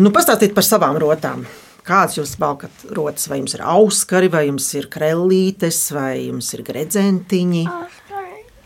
Nu, 0.00 0.10
pastāstiet 0.10 0.56
par 0.56 0.66
savām 0.66 0.98
rotām. 0.98 1.46
Kāds 1.82 2.14
jūs 2.14 2.36
valkat 2.38 2.84
rotas? 2.94 3.26
Vai 3.26 3.40
jums 3.40 3.56
ir 3.56 3.64
auskari, 3.66 4.28
vai 4.30 4.44
jums 4.46 4.68
ir 4.78 4.86
krellītes, 4.90 5.80
vai 5.90 6.28
jums 6.28 6.52
ir 6.54 6.62
gredzentiņi? 6.68 7.64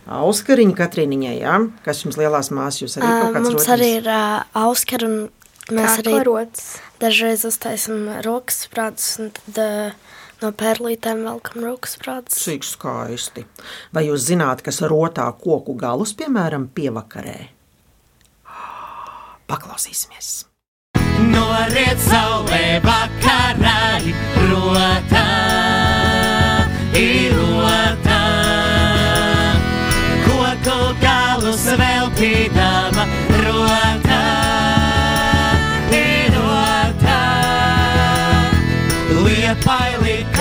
Auskariņi 0.07 0.75
Katrīniņai, 0.79 1.35
jā? 1.41 1.57
kas 1.83 2.05
jums 2.05 2.19
lielās 2.21 2.53
māsas, 2.55 2.83
jūs 2.85 2.99
arī 3.01 3.09
kaut 3.11 3.33
kāds 3.35 3.49
Mums 3.49 3.57
rotiņas? 3.57 3.73
arī 3.75 3.89
ir 3.99 4.11
uh, 4.13 4.45
auskar, 4.63 5.05
un 5.09 5.17
mēs 5.75 5.97
arī 5.99 6.13
Kaklarots. 6.15 6.67
dažreiz 7.03 7.43
uztaisam 7.49 8.05
rokas 8.23 8.61
sprādus, 8.69 9.09
un 9.19 9.33
tad 9.35 9.59
uh, 9.59 10.15
no 10.45 10.53
pērlītēm 10.55 11.25
velkam 11.27 11.67
rokas 11.67 11.97
sprādus. 11.99 12.39
Cik 12.39 12.63
skaisti. 12.69 13.47
Vai 13.97 14.07
jūs 14.07 14.29
zināt, 14.31 14.63
kas 14.63 14.79
rotā 14.87 15.27
koku 15.43 15.75
galus, 15.75 16.15
piemēram, 16.15 16.69
pievakarē? 16.77 17.39
Paklausīsimies! 19.51 20.45
Noriet 21.33 22.01
saulē 22.03 22.79
vakarā, 22.85 23.79
rotā, 24.51 25.27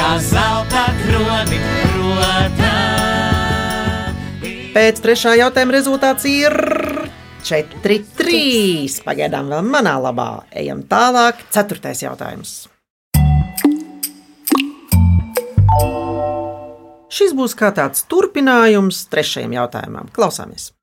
kā 0.06 0.20
zelta 0.22 0.84
kroni, 1.02 1.58
rotā. 1.96 2.74
Pēc 4.76 5.02
trešā 5.02 5.34
jautājuma 5.40 5.74
rezultāts 5.74 6.28
ir 6.30 6.54
4-3. 7.48 9.02
Pagaidām 9.08 9.50
vēl 9.50 9.66
manā 9.66 9.96
labā. 10.04 10.30
Ejam 10.54 10.84
tālāk. 10.86 11.42
Ceturtais 11.50 12.04
jautājums. 12.06 12.54
Šis 17.16 17.34
būs 17.38 17.56
kā 17.58 17.72
tāds 17.74 18.06
turpinājums 18.12 19.06
trešajam 19.10 19.56
jautājumam. 19.56 20.12
Klausāmies! 20.14 20.75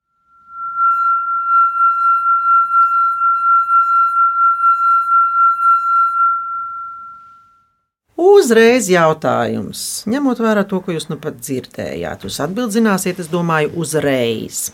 Uzreiz 8.21 8.91
jautājums. 8.93 10.05
Ņemot 10.11 10.41
vērā 10.45 10.67
to, 10.69 10.83
ko 10.85 10.93
jūs 10.93 11.09
nu 11.09 11.17
pat 11.21 11.39
dzirdējāt, 11.41 12.27
jūs 12.27 12.41
atbildēsiet, 12.45 13.23
es 13.23 13.31
domāju, 13.33 13.73
uzreiz. 13.81 14.67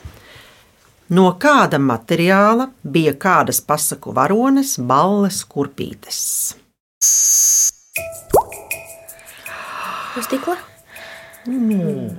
No 1.09 1.31
kāda 1.41 1.79
materiāla 1.81 2.69
bija 2.83 3.15
kādas 3.17 3.63
pasaku 3.65 4.13
varones, 4.17 4.75
balles, 4.77 5.45
kurpītes? 5.49 6.19
No 10.17 10.25
stikla? 10.27 10.59
Mm, 11.49 12.11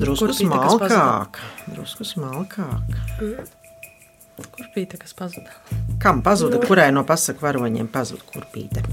drusku 0.00 0.32
smalkāk. 0.32 1.42
Drusku 1.74 2.06
smalkāk. 2.08 2.94
Kurpīte, 4.40 4.96
kas 4.96 5.12
pazuda? 5.12 5.52
Kam 6.00 6.22
pazuda? 6.24 6.62
Kurai 6.64 6.88
no 6.94 7.04
pasaku 7.04 7.44
varoņiem 7.44 7.90
pazuda 7.92 8.24
kurpīte? 8.30 8.86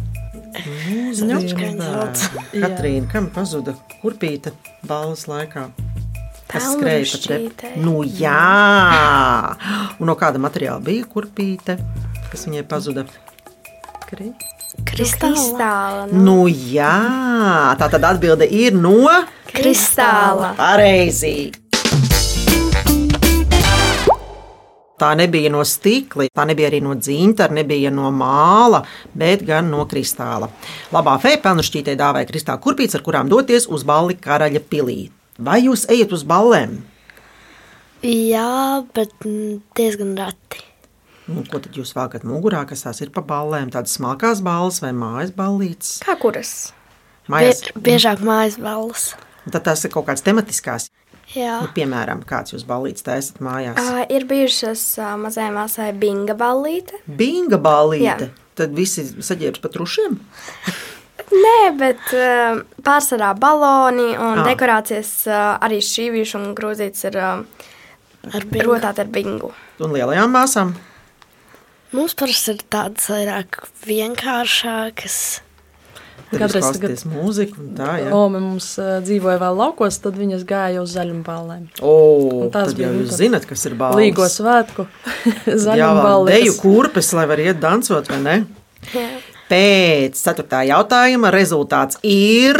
Ņemskaņas. 0.67 2.23
Katrīna, 2.53 3.07
kam 3.11 3.29
pazuda 3.33 3.75
kurpīte 4.01 4.53
balvas 4.87 5.27
laikā? 5.29 5.67
Kas 6.47 6.69
skrēja 6.73 7.07
pa 7.11 7.21
trepu? 7.23 7.71
Nu, 7.83 8.01
jā! 8.07 8.35
Un 9.99 10.07
no 10.07 10.15
kāda 10.19 10.39
materiāla 10.39 10.79
bija 10.83 11.07
kurpīte, 11.11 11.75
kas 12.31 12.47
viņai 12.47 12.63
pazuda? 12.71 13.03
Kristāla. 14.87 16.07
Nu, 16.13 16.45
jā! 16.47 16.93
Tā 17.79 17.91
tad 17.91 18.07
atbilde 18.13 18.47
ir 18.47 18.75
no 18.77 19.11
Kristāla. 19.51 20.53
Pareizi! 20.59 21.66
Tā 24.97 25.11
nebija 25.13 25.51
no 25.53 25.61
stikla, 25.61 26.25
tā 26.33 26.43
nebija 26.49 26.71
arī 26.71 26.79
no 26.81 26.95
dzinta, 26.97 27.45
nebija 27.53 27.91
no 27.93 28.09
māla, 28.09 28.79
bet 29.13 29.43
gan 29.45 29.67
no 29.69 29.83
kristāla. 29.89 30.49
Labā 30.89 31.19
feja 31.21 31.37
pelnušķītē 31.43 31.93
dāvāja 31.99 32.25
kristāla 32.31 32.57
kurpītes, 32.63 32.97
ar 32.97 33.03
kurām 33.05 33.29
doties 33.29 33.69
uz 33.69 33.85
balli 33.85 34.17
karaļa 34.17 34.63
pilī. 34.71 34.97
Vai 35.37 35.59
jūs 35.67 35.85
ejat 35.93 36.15
uz 36.17 36.23
ballēm? 36.25 36.79
Jā, 38.01 38.81
bet 38.97 39.13
diezgan 39.77 40.17
reti. 40.17 40.65
Nu, 41.27 41.43
ko 41.45 41.61
tad 41.61 41.77
jūs 41.77 41.93
vēlaties 41.93 42.25
mugurā, 42.25 42.63
kas 42.65 42.85
tās 42.87 43.03
ir 43.05 43.13
pa 43.13 43.21
ballēm? 43.21 43.69
Tādas 43.73 43.99
smalkās 43.99 44.41
balles 44.41 44.81
vai 44.81 44.95
mājas 44.97 45.33
ballītes? 45.37 45.97
Kā 46.07 46.17
kuras? 46.17 46.71
Mājās, 47.29 47.67
Bie, 47.67 47.83
biežāk 47.91 48.25
mājas 48.25 48.57
balvas. 48.57 49.11
Un 49.45 49.53
tad 49.53 49.67
tās 49.67 49.85
ir 49.85 49.93
kaut 49.93 50.07
kādas 50.09 50.25
tematiskās. 50.25 50.89
Jā. 51.35 51.57
Nu, 51.61 51.67
piemēram, 51.75 52.21
kāds 52.27 52.53
jūs 52.55 52.63
ballītes 52.67 53.03
taisat 53.03 53.41
mājās? 53.43 53.75
Uh, 53.81 54.03
ir 54.15 54.23
bijušas 54.29 54.83
uh, 55.01 55.15
mazai 55.19 55.49
māsai 55.51 55.89
binga 55.99 56.35
ballīte. 56.39 57.01
Binga 57.19 57.59
ballīte. 57.59 58.05
Jā. 58.29 58.45
Tad 58.57 58.71
visi 58.77 59.03
saģērbs 59.03 59.59
pa 59.61 59.69
trušiem. 59.73 60.15
Nē, 61.27 61.57
bet 61.77 62.05
uh, 62.15 62.61
pārsvarā 62.87 63.33
baloni 63.37 64.13
un 64.15 64.39
Ah. 64.39 64.45
dekorācijas 64.47 65.11
uh, 65.27 65.57
arī 65.67 65.81
šīvīšu 65.83 66.39
un 66.39 66.53
grūzītes 66.55 67.03
ir 67.09 67.17
uh, 67.19 67.43
Ar 68.31 68.45
bingu. 68.47 68.69
rotāti 68.71 69.03
ar 69.03 69.11
bingu. 69.11 69.51
Un 69.83 69.91
lielajām 69.93 70.31
māsām. 70.33 70.71
Mums 71.91 72.15
parasti 72.19 72.55
ir 72.55 72.63
tādas 72.71 73.05
vairāk 73.11 73.59
vienkāršākas. 73.87 75.19
Kādreiz 76.27 76.65
jūs 76.65 76.75
tagad- 76.75 77.03
mūziku 77.07 77.59
un 77.63 77.69
tā, 77.77 77.91
jā. 78.01 78.09
Ome 78.17 78.41
mums 78.43 78.65
uh, 78.81 78.97
dzīvoja 79.05 79.39
vēl 79.39 79.55
laukos, 79.61 79.99
tad 80.03 80.17
viņas 80.19 80.43
gāja 80.49 80.81
uz 80.83 80.91
zaļumu 80.97 81.23
ballēm. 81.23 81.67
O, 81.79 81.93
tad 82.51 82.73
jau 82.75 82.89
jūs 82.91 83.07
tādas 83.13 83.21
zinat, 83.21 83.45
kas 83.47 83.63
ir 83.69 83.77
balvas. 83.79 84.01
Līgo 84.01 84.27
svētku 84.31 84.87
zaļumu 85.67 86.03
vēl 86.03 86.27
deju 86.33 86.51
balles. 86.51 86.59
kurpes, 86.65 87.13
lai 87.15 87.25
var 87.31 87.39
iet 87.45 87.61
dancot, 87.63 88.11
vai 88.11 88.19
ne? 88.25 88.35
Jā. 88.91 89.07
Pēc 89.47 90.19
ceturtā 90.19 90.65
jautājuma 90.67 91.31
rezultāts 91.31 91.95
ir 92.03 92.59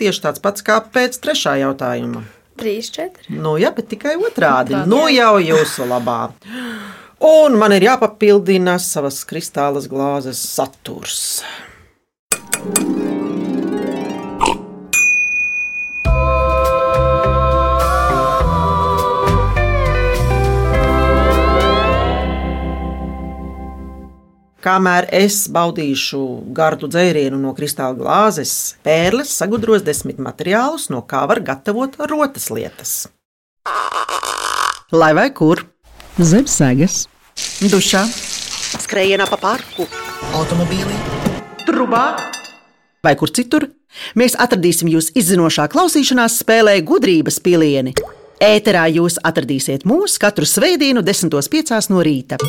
tieši 0.00 0.20
tāds 0.26 0.42
pats 0.44 0.60
kā 0.64 0.76
pēc 0.92 1.16
trešā 1.24 1.56
jautājuma. 1.62 2.26
Trīs, 2.60 2.90
četri. 2.92 3.32
Nu, 3.32 3.54
jā, 3.56 3.70
bet 3.72 3.88
tikai 3.88 4.18
otrādi. 4.20 4.74
Otrādi. 4.76 4.90
Nu, 4.92 5.06
jau 5.08 5.38
jūsu 5.40 5.86
labā. 5.88 6.26
Un 7.24 7.56
man 7.60 7.72
ir 7.72 7.84
jāpapildina 7.88 8.76
savas 8.80 9.22
kristāla 9.28 9.80
glāzes 9.88 10.40
saturs. 10.44 11.40
Kamēr 24.60 25.06
es 25.16 25.46
baudīšu 25.48 26.18
gardu 26.52 26.88
dzērienu 26.92 27.38
no 27.40 27.54
kristāla 27.56 27.96
glāzes, 27.96 28.76
pērles 28.84 29.32
sagudros 29.32 29.80
desmit 29.86 30.20
materiālus, 30.20 30.90
no 30.92 31.00
kā 31.00 31.22
var 31.30 31.40
gatavot 31.40 31.96
rotas 32.10 32.50
lietas. 32.52 32.92
Lai 34.92 35.14
vai 35.16 35.30
kur? 35.32 35.64
Zem 36.20 36.44
sēgas, 36.44 37.06
dušā, 37.72 38.04
skrējienā 38.84 39.30
pa 39.30 39.40
parku, 39.40 39.88
automobīlī, 40.36 41.00
trubā 41.64 42.04
vai 43.04 43.16
kur 43.16 43.32
citur. 43.34 43.68
Mēs 44.18 44.36
atradīsim 44.38 44.90
jūs 44.92 45.10
izzinošā 45.18 45.66
klausīšanās 45.72 46.40
spēlē 46.44 46.78
gudrības 46.86 47.40
pilieni. 47.42 47.94
Ēterā 48.40 48.86
jūs 48.94 49.18
atradīsiet 49.26 49.84
mūs 49.88 50.16
katru 50.20 50.48
svētdienu, 50.48 51.02
10.5. 51.04 51.90
no 51.92 52.04
rīta. 52.06 52.40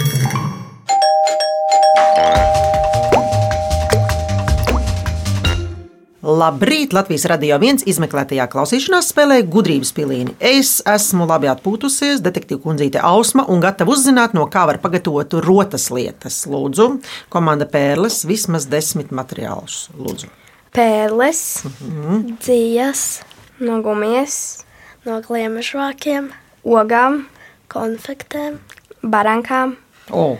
Labrīt! 6.21 6.93
Latvijas 6.93 7.25
radio 7.25 7.57
viens 7.59 7.81
izmeklētajā 7.89 8.45
klausīšanās 8.53 9.09
spēlē 9.09 9.39
gudrības 9.51 9.89
pilīni. 9.97 10.35
Es 10.37 10.77
esmu 10.87 11.25
labi 11.27 11.49
atpūtusies, 11.51 12.21
detektīva 12.21 12.61
kundzīte 12.61 13.01
Ausma 13.01 13.47
un 13.49 13.63
gatava 13.63 13.91
uzzināt, 13.95 14.35
no 14.37 14.45
kā 14.53 14.67
var 14.69 14.77
pagatavot 14.83 15.33
rotas 15.41 15.89
lietas. 15.89 16.43
Lūdzu, 16.45 16.91
komanda 17.33 17.65
Pērles, 17.65 18.21
vismaz 18.29 18.69
desmit 18.69 19.09
materiālus. 19.09 19.87
Lūdzu. 19.97 20.29
Pērles, 20.71 21.63
Mhm. 21.65 22.37
dzijas, 22.39 23.21
no 23.59 23.81
gumijas, 23.83 24.63
no 25.05 25.21
gliemežvākiem, 25.21 26.29
ogām, 26.63 27.25
konfektēm, 27.69 28.59
barankām, 29.03 29.75
O, 30.11 30.37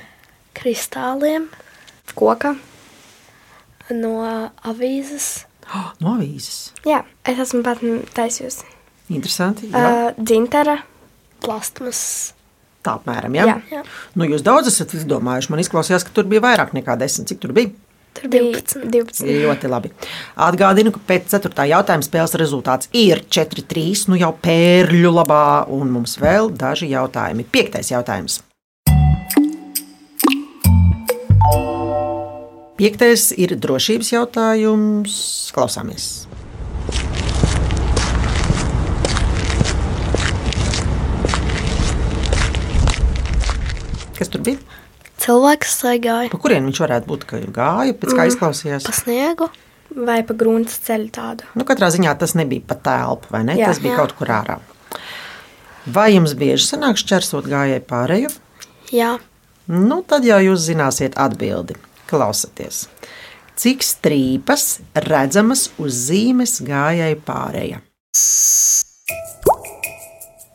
kristāliem, 0.56 1.48
koka. 2.16 2.56
no 3.90 4.50
avīzes, 4.64 5.46
no 6.00 6.16
avīzes. 6.16 6.72
Jā, 6.88 7.04
es 7.26 7.38
esmu 7.40 7.64
pat 7.64 7.80
taisījusi. 8.16 8.64
Interesanti. 9.12 9.68
Jā. 9.68 9.82
Uh, 10.16 10.24
dzintara, 10.24 10.78
plastmas. 11.44 12.34
Tā 12.82 12.96
apmēram. 12.98 13.36
Jā. 13.36 13.46
jā. 13.46 13.58
Jā. 13.70 13.82
Nu, 14.16 14.26
jūs 14.26 14.42
daudz 14.42 14.68
esat 14.72 14.94
izdomājuši. 14.96 15.50
Man 15.52 15.60
izklausījās, 15.60 16.06
ka 16.08 16.10
tur 16.16 16.24
bija 16.32 16.42
vairāk 16.42 16.72
nekā 16.74 16.96
desmit. 16.98 17.28
Cik 17.28 17.40
tur 17.44 17.52
bija? 17.54 17.70
Tur 18.22 18.32
bija 18.32 18.62
12. 18.62 19.26
Ļoti 19.46 19.72
labi. 19.72 19.92
Atgādinu, 20.42 20.94
ka 20.94 21.02
pēc 21.10 21.34
4. 21.34 21.66
jautājuma 21.72 22.06
spēles 22.06 22.38
rezultāts 22.40 22.92
ir 22.94 23.24
4-3. 23.28 24.06
Nu 24.12 24.20
jau 24.20 24.32
pērļu 24.46 25.12
labā, 25.16 25.44
un 25.74 25.92
mums 25.96 26.18
vēl 26.22 26.52
daži 26.54 26.92
jautājumi. 26.94 27.48
Piektais 27.52 27.92
jautājums. 27.94 28.42
Piektais 32.82 33.28
ir 33.38 33.54
drošības 33.62 34.14
jautājums. 34.16 35.16
Klausāmies. 35.54 36.12
Kas 44.18 44.30
tur 44.30 44.42
bija? 44.46 44.58
Cilvēks 45.22 45.76
staigāja 45.80 46.32
Pa 46.32 46.40
kurien 46.42 46.66
viņš 46.66 46.80
varētu 46.82 47.10
būt? 47.12 47.26
Gāja, 47.54 47.94
pēc 47.94 48.14
kā 48.16 48.24
Mm. 48.26 48.32
izklausījās. 48.32 48.86
pa 48.88 48.92
sniegu, 48.98 49.50
vai 49.96 50.22
pa 50.24 50.34
grunts 50.34 50.80
ceļu 50.88 51.10
tādu. 51.14 51.44
Nu, 51.56 51.64
katrā 51.68 51.92
ziņā 51.94 52.18
tas 52.18 52.34
nebija 52.34 52.62
pa 52.68 52.76
telpu, 52.76 53.28
vai 53.30 53.44
ne? 53.44 53.56
Jā. 53.60 53.68
tas 53.68 53.80
bija 53.80 53.94
Jā. 53.94 53.98
kaut 53.98 54.16
kur 54.18 54.28
ārā. 54.28 54.60
Vai 55.86 56.12
jums 56.14 56.34
bieži 56.38 56.66
sanāk 56.74 56.98
šķērsot 57.02 57.46
gājēju 57.50 57.86
pārēju? 57.90 58.32
jā, 58.92 59.20
Nu, 59.68 60.02
tad 60.04 60.24
jau 60.26 60.40
jūs 60.42 60.66
zināsiet 60.68 61.14
atbildi. 61.16 61.76
Klausieties, 62.10 62.88
cik 63.56 63.80
strīpas 63.86 64.80
redzamas 64.96 65.70
uz 65.80 65.94
zīmes 66.10 66.58
gājēju 66.66 67.22
pārēja? 67.24 67.80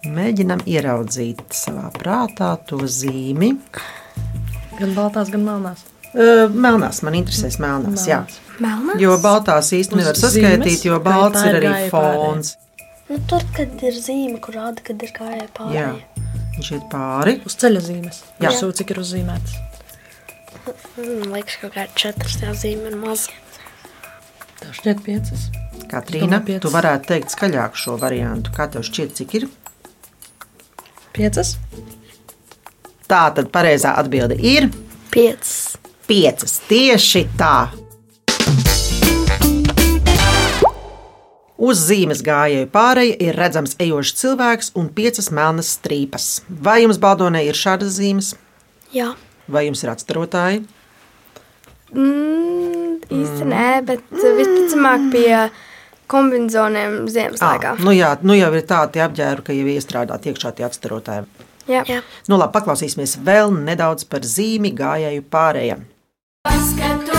Mēģinam 0.07 0.61
ieraudzīt 0.69 1.41
savā 1.57 1.89
prātā 1.97 2.51
to 2.69 2.77
zīmi. 2.87 3.57
Gan 4.77 4.93
baltās, 4.97 5.31
gan 5.33 5.45
melnās. 5.47 5.85
Melnās, 6.17 7.03
man 7.05 7.17
interesēs 7.19 7.59
melnās. 7.61 8.07
Jā. 8.09 8.23
Melnās? 8.63 9.01
Jo 9.01 9.17
baltās 9.21 9.73
īstenībā 9.77 10.05
nevar 10.05 10.21
saskaitīt, 10.21 10.87
jo 10.89 11.01
balts 11.05 11.43
ir 11.45 11.59
ir 11.59 11.69
arī 11.69 11.91
fons. 11.93 12.55
nu, 13.11 13.19
tur, 13.29 13.45
kad 13.57 13.83
ir 13.85 13.97
zīme, 14.01 14.41
kur 14.45 14.57
rāda, 14.57 14.85
kad 14.87 15.03
ir 15.03 15.13
gājēji 15.17 15.49
pāri. 15.57 15.77
Jā, 15.77 15.91
viņš 16.57 16.71
iet 16.79 16.87
pāri. 16.93 17.37
Uz 17.49 17.59
ceļa 17.61 17.83
zīmes. 17.89 18.23
Jā. 18.41 18.53
Jā, 18.53 18.71
cik 18.81 18.95
ir 18.95 19.03
uzzīmēts. 19.05 19.59
Man 20.97 21.29
liekas, 21.31 21.59
ka 21.61 21.69
kaut 21.69 21.77
kāda 21.77 22.01
četras 22.01 22.41
tā 22.41 22.55
zīme 22.59 22.91
ir 22.91 22.97
maza. 22.99 23.35
Tev 24.57 24.73
šķiet 24.81 25.05
piecas. 25.05 25.51
Katrīna, 25.91 26.41
piecas. 26.43 26.65
tu 26.65 26.73
varētu 26.75 27.13
teikt 27.13 27.35
skaļāk 27.37 27.77
šo 27.79 27.99
variantu. 28.01 28.55
Kā 28.57 28.67
tev 28.73 28.83
šķiet, 28.89 29.13
cik 29.21 29.37
ir? 29.39 29.47
Piecas? 31.15 31.55
Tā 33.07 33.25
tad 33.37 33.51
pareizā 33.55 33.93
atbilde 34.01 34.35
ir 34.43 34.69
Piecas. 35.15 35.77
piecas. 36.09 36.59
Tieši 36.69 37.27
tā. 37.39 37.69
Uz 41.57 41.81
zīmes 41.89 42.21
gājēju 42.27 42.67
pārēja 42.75 43.15
ir 43.25 43.39
redzams 43.41 43.77
ejošs 43.81 44.13
cilvēks 44.21 44.73
un 44.77 44.91
piecas 44.93 45.31
melnas 45.33 45.71
strīpas. 45.79 46.27
Vai 46.51 46.83
jums 46.83 46.99
baldonē 47.01 47.41
ir 47.47 47.57
šādas 47.57 47.95
zīmes, 47.97 48.35
Jā, 48.93 49.15
vai 49.49 49.65
jums 49.67 49.81
ir 49.83 49.91
atstarotāji? 49.95 50.61
Mm, 51.97 53.01
īsti 53.09 53.49
nē, 53.49 53.65
bet 53.89 54.05
visticamāk 54.13 55.09
pie 55.15 55.31
kombinācijiem 56.13 57.09
ziemas 57.11 57.41
laikā. 57.43 57.73
nu 57.83 57.95
jā, 57.97 58.13
nu 58.23 58.37
jau 58.37 58.53
ir 58.55 58.63
tādi 58.69 59.01
apģērbi, 59.03 59.47
ka 59.49 59.57
jau 59.57 59.67
iestrādāti 59.73 60.31
iekšā 60.35 60.53
tie 60.59 60.67
atstarotāji. 60.69 61.25
Jā. 61.71 61.83
jā. 61.89 62.01
Nu, 62.31 62.39
labi, 62.39 62.55
paklausīsimies 62.55 63.17
vēl 63.27 63.53
nedaudz 63.67 64.07
par 64.11 64.27
zīmi 64.27 64.73
gājēju 64.77 65.27
pārējiem. 65.33 65.87
Paskatos, 66.47 67.16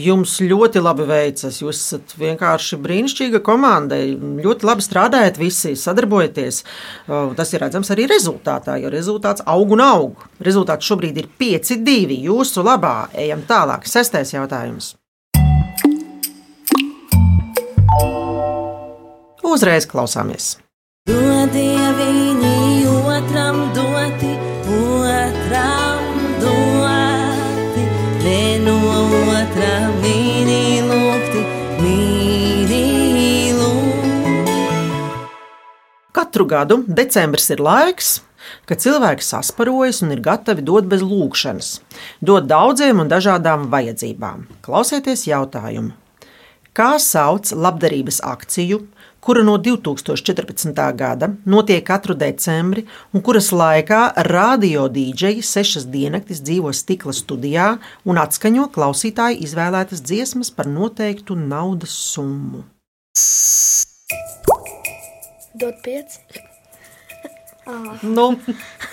Jums 0.00 0.38
ļoti 0.40 0.80
labi 0.80 1.04
veicas. 1.08 1.58
Jūs 1.60 1.80
esat 1.82 2.14
vienkārši 2.20 2.78
brīnišķīga 2.80 3.40
komanda. 3.44 3.98
Ļoti 4.00 4.68
labi 4.68 4.84
strādājat, 4.86 5.36
visi 5.40 5.74
sadarbojaties. 5.76 6.62
Tas 7.36 7.52
ir 7.52 7.60
redzams 7.64 7.90
arī 7.92 8.06
rezultātā, 8.08 8.78
jo 8.80 8.88
rezultāts 8.92 9.44
aug 9.50 9.74
un 9.76 9.82
aug. 9.84 10.24
Rezultāts 10.46 10.88
šobrīd 10.88 11.20
ir 11.20 11.28
5-2. 11.42 12.16
Jūsu 12.30 12.64
labā 12.64 13.10
ejam 13.18 13.44
tālāk. 13.48 13.84
Sestais 13.90 14.32
jautājums. 14.32 14.94
Uzreiz 19.50 19.84
klausāmies. 19.90 20.54
Dodie 21.10 21.90
viņi 21.98 22.56
otram 22.94 23.64
doti, 23.74 23.89
Katru 36.30 36.44
gadu 36.46 36.76
decembris 36.86 37.48
ir 37.50 37.58
laiks, 37.58 38.20
kad 38.70 38.78
cilvēki 38.78 39.24
sasparojas 39.26 39.98
un 40.04 40.12
ir 40.14 40.20
gatavi 40.22 40.62
dot 40.62 40.86
bez 40.86 41.02
lūkšanas, 41.02 41.70
dot 42.22 42.46
daudziem 42.46 43.02
un 43.02 43.10
dažādām 43.10 43.64
vajadzībām. 43.72 44.44
Klausieties 44.62 45.26
jautājumu. 45.26 45.90
Kā 46.70 46.92
sauc 47.02 47.50
labdarības 47.50 48.22
akciju, 48.22 48.78
kura 49.18 49.42
no 49.42 49.58
2014. 49.58 50.78
gada 51.02 51.32
notiek 51.42 51.82
katru 51.90 52.14
decembri, 52.14 52.86
un 53.10 53.26
kuras 53.26 53.50
laikā 53.50 54.04
radio 54.30 54.86
dīdžeji 54.86 55.42
sešas 55.42 55.90
diennaktis 55.90 56.46
dzīvo 56.46 56.70
stikla 56.70 57.10
studijā 57.24 57.72
un 58.06 58.22
atskaņo 58.22 58.70
klausītāju 58.70 59.42
izvēlētas 59.50 60.06
dziesmas 60.06 60.54
par 60.54 60.70
noteiktu 60.70 61.34
naudas 61.34 61.98
summu? 62.14 62.68
Dod 65.60 65.74
pieci. 65.84 66.18
Nu, 68.02 68.24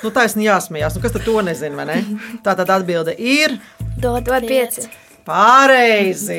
nu 0.04 0.10
taisni 0.14 0.44
jāsmējās. 0.46 0.98
Nu, 0.98 1.02
kas 1.02 1.14
tad 1.16 1.24
to 1.26 1.40
nezina? 1.42 1.80
vai 1.80 1.86
Ne? 1.88 1.96
Tā 2.46 2.54
tad 2.60 2.70
atbilde 2.76 3.16
ir 3.18 3.56
Dod, 3.98 4.28
Dod 4.28 4.44
pieci. 4.46 4.84
pareizi. 5.26 6.38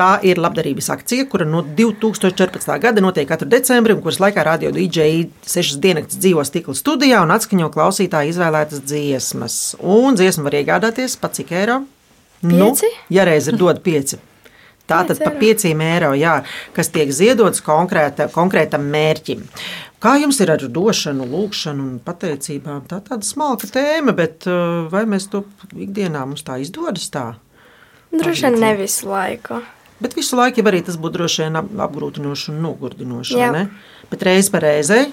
Tā 0.00 0.14
ir 0.24 0.40
labdarības 0.40 0.88
akcija, 0.94 1.26
kura 1.28 1.44
no 1.44 1.60
2014. 1.76 2.72
gada 2.80 3.02
notiek 3.04 3.28
katru 3.28 3.46
decembrī, 3.52 3.92
un 3.92 4.00
kuras 4.00 4.16
laikā 4.24 4.46
radio 4.48 4.72
DJ 4.72 5.26
sešas 5.44 5.76
dienas 5.84 6.16
dzīvo 6.16 6.40
stikla 6.48 6.74
studijā 6.78 7.20
un 7.20 7.34
atskaņo 7.36 7.68
klausītāju 7.74 8.32
izvēlētas 8.32 8.80
dziesmas. 8.88 9.58
Un 9.84 10.16
dziesmu 10.16 10.48
var 10.48 10.56
iegādāties 10.62 11.18
pa 11.20 11.28
cik 11.28 11.52
eiro? 11.60 11.82
Pieci? 12.40 12.56
Nu, 12.56 12.72
ja 13.12 13.28
reiz 13.28 13.52
ir 13.52 13.60
dod 13.60 13.84
pieci. 13.84 14.16
Tātad 14.90 15.20
par 15.22 15.32
eiro. 15.32 15.40
pieciem 15.40 15.80
eiro, 15.86 16.10
jā, 16.18 16.40
kas 16.76 16.90
tiek 16.92 17.12
ziedots 17.14 17.62
konkrēta, 17.64 18.26
konkrētam 18.34 18.84
mērķim. 18.92 19.44
Kā 20.00 20.14
jums 20.16 20.38
ir 20.40 20.50
ar 20.54 20.62
došanu, 20.64 21.26
lūgšanu 21.28 21.82
un 21.84 21.98
pateicībām? 22.04 22.86
Tā 22.88 23.02
ir 23.02 23.08
tāda 23.10 23.26
smalka 23.28 23.68
tēma, 23.68 24.14
bet 24.16 24.46
uh, 24.48 24.86
vai 24.92 25.04
mēs 25.08 25.28
to 25.32 25.42
ikdienā 25.76 26.22
mums 26.26 26.42
tā 26.46 26.56
izdodas? 26.62 27.10
Tā? 27.12 27.26
Droši 28.10 28.48
vien 28.48 28.56
ne 28.62 28.72
visu 28.78 29.06
laiku. 29.10 29.60
Bet 30.00 30.14
visu 30.16 30.38
laiku 30.40 30.64
arī 30.64 30.80
tas 30.86 30.96
būtu 30.96 31.18
droši 31.18 31.42
vien 31.44 31.60
ap- 31.60 31.74
apgrūtinoši 31.86 32.54
un 32.54 32.62
nogurdinoši. 32.64 33.36
Bet 34.10 34.24
reiz 34.26 34.48
par 34.50 34.64
reizei. 34.64 35.10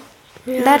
Dar. 0.64 0.80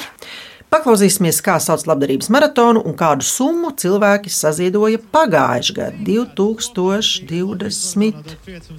Paklausīsimies, 0.68 1.38
kā 1.40 1.54
sauc 1.64 1.86
labdarības 1.88 2.28
maratonu 2.28 2.82
un 2.84 2.92
kādu 2.98 3.24
summu 3.24 3.70
cilvēki 3.80 4.28
saziedoja 4.28 4.98
pagājušajā 5.14 5.76
gadā, 5.78 6.24
2020. 6.36 8.34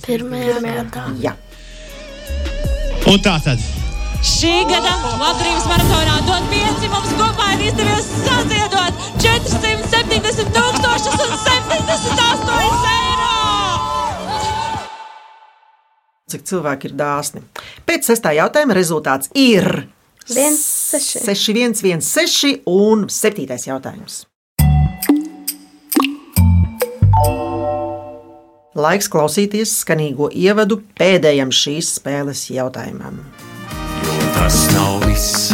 Pirmajā 0.05 0.59
gadā. 0.67 1.05
Jā. 1.23 1.33
Un 3.09 3.17
tā 3.25 3.33
tad. 3.41 3.57
Šī 4.21 4.69
gada 4.69 4.93
labdarības 5.17 5.65
maratonā 5.71 6.21
dod 6.29 6.45
pieci 6.53 6.85
mums 6.93 7.09
kopā 7.17 7.47
ir 7.55 7.61
izdevies 7.71 8.05
saziedot 8.21 8.93
470 9.25 10.53
tūkstošus 10.59 11.17
un 11.25 11.33
78 11.49 12.85
eiro! 12.93 13.33
Cik 16.29 16.41
cilvēki 16.51 16.83
ir 16.91 16.93
dāsni? 16.99 17.41
Pēc 17.89 18.01
sestā 18.11 18.29
jautājuma 18.37 18.77
rezultāts 18.77 19.33
ir 19.33 19.89
Viens, 20.29 20.59
seši. 20.61 21.19
6, 21.25 21.53
1, 21.53 21.73
1, 21.81 22.01
6 22.05 22.61
un 22.69 23.07
7. 23.09 23.47
jautājums. 23.65 24.25
Laiks 28.77 29.09
klausīties 29.09 29.73
skanīgo 29.81 30.29
ievadu 30.29 30.83
pēdējam 30.99 31.49
šīs 31.49 31.95
spēles 31.97 32.45
jautājumam. 32.53 33.17
Tas 34.37 34.61
nav 34.75 35.01
viss, 35.07 35.49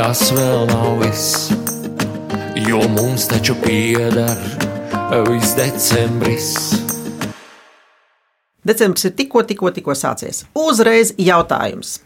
tas 0.00 0.24
vēl 0.32 0.64
nav 0.72 1.04
viss. 1.04 1.52
Jo 2.64 2.80
mums 2.96 3.28
taču 3.28 3.54
pieder 3.60 4.32
viss 5.28 5.52
decembris. 5.60 6.50
Decembris 8.64 9.06
ir 9.08 9.16
tikko, 9.16 9.44
tikko, 9.44 9.76
tikko 9.76 9.94
sācies. 9.96 10.46
Uzreiz 10.56 11.12
jautājums. 11.20 11.98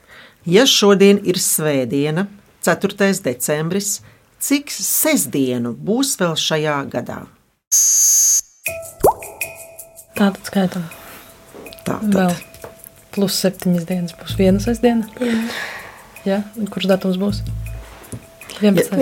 Ja 0.42 0.64
šodien 0.66 1.20
ir 1.22 1.36
svētdiena, 1.38 2.26
4. 2.66 3.12
decembris, 3.22 4.00
cik 4.42 4.72
sestdienu 4.74 5.70
būs 5.78 6.16
vēl 6.18 6.32
šajā 6.34 6.78
gadā? 6.90 7.20
Tātad 10.18 10.40
skaitām. 10.50 10.88
Tā 11.86 11.98
Vēl 12.02 12.34
plus 13.14 13.36
septiņas 13.44 13.86
dienas 13.86 14.16
būs 14.18 14.34
viena 14.38 14.62
sestdiena. 14.62 15.06
Jā. 15.22 15.36
Jā, 16.26 16.38
un 16.58 16.66
kurš 16.70 16.88
datums 16.90 17.20
būs? 17.22 17.42
11. 18.62 18.98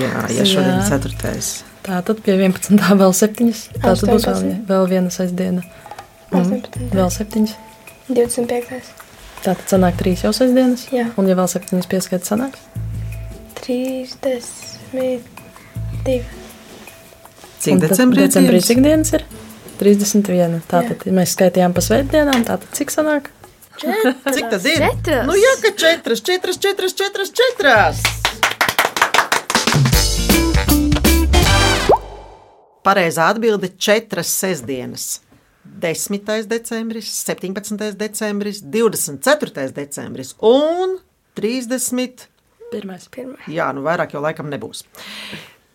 Jā, 0.00 0.24
ja 0.32 0.46
šodien 0.48 0.80
ir 0.80 0.88
4. 0.88 1.42
Tātad 1.84 2.22
pie 2.24 2.38
11. 2.38 2.80
vēl 3.02 3.12
septiņas. 3.16 3.66
Tātad 3.76 4.08
būs 4.08 4.24
vēl, 4.24 4.40
18. 4.40 4.64
vēl 4.72 4.88
viena 4.94 5.12
sestdiena. 5.12 5.66
Un 6.32 6.48
18. 6.48 6.88
vēl 6.96 7.12
septiņas. 7.12 7.54
25. 8.08 9.07
Tātad 9.38 9.70
sanāk 9.70 9.94
trīs 10.00 10.24
jau 10.26 10.32
sestdienas. 10.34 10.88
Jā. 10.92 11.04
Un 11.20 11.28
ja 11.30 11.34
vēl 11.38 11.46
septiņas 11.50 11.86
pieskaita 11.90 12.26
sanāk? 12.26 12.54
32. 13.62 16.18
Cik 17.58 17.72
Un 17.74 17.80
tad 17.82 17.90
decembrī 17.92 18.20
decembrī 18.26 18.58
dienas? 18.58 18.68
cik 18.70 18.78
dienas 18.84 19.10
ir? 19.18 19.22
31. 19.78 20.58
Tātad 20.70 21.04
ja 21.06 21.12
mēs 21.14 21.34
skaitījām 21.36 21.72
pa 21.76 21.80
svētdienām. 21.84 22.40
Tātad 22.48 22.70
cik 22.78 22.90
sanāk? 22.94 23.24
Cik 23.78 24.46
tad 24.50 24.64
ir? 24.66 24.80
Četras. 24.82 25.26
Nu, 25.28 25.34
jā, 25.38 25.52
ka 25.62 25.70
četras, 25.78 26.20
četras, 26.26 26.56
četras, 26.58 26.92
četras, 26.98 27.30
četras. 27.30 27.96
Pareizā 32.82 33.28
atbilde- 33.30 33.68
četras 33.86 34.26
sestdienas. 34.32 35.20
10. 35.80 36.46
decembris, 36.48 37.10
17. 37.24 37.92
decembris, 37.98 38.62
24. 38.62 39.72
decembris 39.72 40.34
un 40.40 40.98
30. 41.34 42.28
Pirmais. 42.70 43.08
Pirmais. 43.08 43.48
Jā, 43.48 43.72
nu 43.72 43.82
vairāk 43.86 44.12
jau 44.16 44.22
laikam 44.24 44.48
nebūs. 44.52 44.84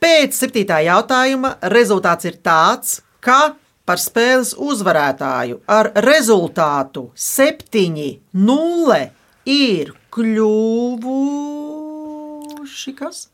Pēc 0.04 0.36
septītā 0.36 0.82
jautājuma 0.84 1.56
rezultāts 1.72 2.26
ir 2.28 2.36
tāds, 2.44 3.02
ka 3.24 3.56
par 3.88 4.00
spēles 4.00 4.54
uzvarētāju 4.60 5.62
ar 5.72 5.92
rezultātu 6.04 7.12
7-0 7.16 9.12
ir 9.50 9.94
kļuvuši 10.14 11.24
kas? 13.00 13.33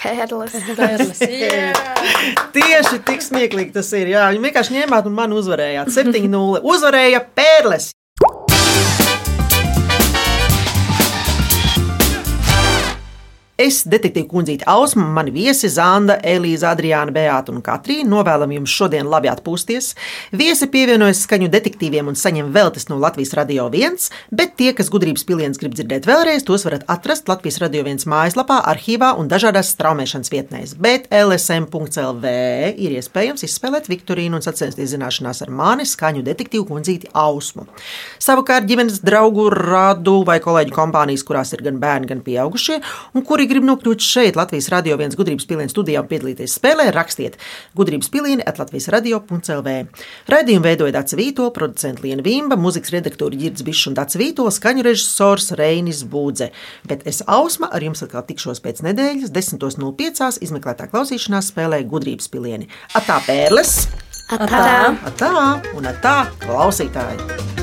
Pērles. 0.00 0.56
Pērles, 0.76 1.22
jā. 1.42 1.70
Tieši 2.56 3.00
tik 3.06 3.24
smieklīgi 3.24 3.74
tas 3.76 3.90
ir. 3.98 4.12
Jā, 4.14 4.28
viņi 4.32 4.46
vienkārši 4.48 4.76
ņēmāt 4.78 5.08
un 5.10 5.16
man 5.16 5.34
uzvarējāt. 5.36 5.92
7-0. 5.94 6.62
Uzvarēja 6.66 7.24
Pērles. 7.36 7.90
Es, 13.60 13.82
detektīva 13.84 14.24
kundzīte 14.30 14.64
Ausma, 14.70 15.04
mani 15.18 15.34
viesi 15.34 15.68
Zanda, 15.68 16.14
Elīza, 16.24 16.70
Adriāna, 16.70 17.12
Beāta 17.12 17.52
un 17.52 17.60
Katrīna 17.60 18.08
novēlam 18.08 18.54
jums 18.54 18.72
šodien 18.72 19.08
labi 19.10 19.28
atpūsties. 19.28 19.90
Viesi 20.32 20.64
pievienojas 20.72 21.26
skaņu 21.26 21.50
detektīviem 21.52 22.08
un 22.08 22.16
saņem 22.16 22.48
veltes 22.54 22.88
no 22.88 22.96
Latvijas 23.02 23.34
Radio 23.36 23.66
1, 23.68 24.06
bet 24.32 24.54
tie, 24.56 24.70
kas 24.76 24.88
gudrības 24.88 25.26
piliens 25.28 25.60
grib 25.60 25.74
dzirdēt 25.76 26.08
vēlreiz, 26.08 26.46
tos 26.48 26.64
varat 26.64 26.86
atrast 26.88 27.28
Latvijas 27.28 27.60
Radio 27.60 27.84
1 27.84 28.06
mājaslapā, 28.08 28.62
arhīvā 28.72 29.10
un 29.20 29.28
dažādās 29.28 29.74
straumēšanas 29.74 30.32
vietnēs. 30.32 30.72
Bet 30.80 31.10
LSM.CLV 31.12 32.32
ir 32.80 32.96
iespējams 32.96 33.44
izspēlēt 33.44 33.92
Viktorīnu 33.92 34.40
un 34.40 34.46
sacensties 34.46 34.94
zināšanās 34.94 35.44
ar 35.44 35.52
mani 35.52 35.84
skaņu 35.84 36.24
detektīvu 36.30 36.64
kundzīti 36.72 37.12
Ausmu. 37.12 37.68
Savukārt 38.16 38.64
ģimenes 38.72 39.02
draugu 39.04 39.50
radu 39.52 40.22
vai 40.24 40.40
kolēģu 40.40 40.78
kompānijas, 40.80 41.28
kurās 41.28 41.52
ir 41.52 41.66
gan 41.68 41.76
bērni, 41.84 42.08
gan 42.14 42.24
pieaugušie, 42.24 42.80
un 43.12 43.28
kuri 43.28 43.49
grib 43.50 43.66
nokļūt 43.66 44.04
šeit, 44.04 44.38
Latvijas 44.38 44.70
radio 44.72 44.96
viens 45.00 45.16
gudrības 45.18 45.46
pilienas 45.50 45.74
studijā 45.74 46.02
un 46.02 46.08
piedalīties 46.10 46.54
spēlē, 46.58 46.88
rakstiet 46.94 47.38
gudrības 47.78 48.10
pilieni 48.12 48.46
at 48.46 48.60
Latvijas 48.62 48.88
radio.clv. 48.94 49.76
Radījumu 50.30 50.66
veidoja 50.66 50.94
Dācis 50.98 51.18
Vīto, 51.18 51.48
producents 51.56 52.04
Liena 52.04 52.24
Vimba, 52.26 52.58
mūzikas 52.60 52.94
redaktori 52.94 53.40
Girds 53.40 53.64
Bišs 53.66 53.90
un 53.90 53.98
Dācis 53.98 54.20
Vīto, 54.20 54.46
skaņu 54.50 54.86
režisors 54.86 55.50
Reinis 55.60 56.04
Būdze. 56.08 56.50
Bet 56.90 57.06
es 57.10 57.22
Ausma 57.26 57.70
ar 57.74 57.84
jums 57.84 58.04
atkal 58.06 58.26
tikšos 58.28 58.62
pēc 58.64 58.84
nedēļas, 58.86 59.34
10.05. 59.34 60.42
izmeklētā 60.46 60.90
klausīšanās 60.92 61.50
spēlē 61.52 61.82
gudrības 61.90 62.30
pilieni. 62.32 62.70
Atā 62.98 63.20
pērles! 63.26 63.82
Atā. 64.30 64.94
Atā 65.10 65.32
un 65.74 65.90
atā 65.90 66.20
klausītāji! 66.44 67.59